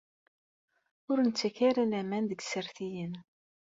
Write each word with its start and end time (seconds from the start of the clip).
Ur 1.09 1.17
nettak 1.21 1.57
ara 1.69 1.83
laman 1.91 2.23
deg 2.31 2.39
isertayen. 2.43 3.13